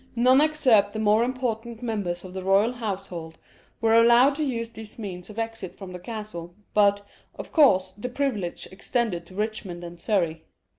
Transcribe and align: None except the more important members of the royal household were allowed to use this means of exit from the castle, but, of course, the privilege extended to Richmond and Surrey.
None 0.15 0.41
except 0.41 0.93
the 0.93 0.99
more 0.99 1.23
important 1.23 1.83
members 1.83 2.23
of 2.25 2.33
the 2.33 2.41
royal 2.41 2.73
household 2.73 3.37
were 3.79 3.93
allowed 3.93 4.33
to 4.33 4.43
use 4.43 4.69
this 4.69 4.97
means 4.97 5.29
of 5.29 5.37
exit 5.37 5.77
from 5.77 5.91
the 5.91 5.99
castle, 5.99 6.55
but, 6.73 7.05
of 7.35 7.51
course, 7.51 7.93
the 7.95 8.09
privilege 8.09 8.67
extended 8.71 9.27
to 9.27 9.35
Richmond 9.35 9.83
and 9.83 10.01
Surrey. 10.01 10.47